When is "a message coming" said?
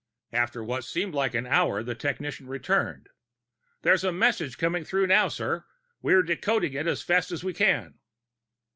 4.03-4.83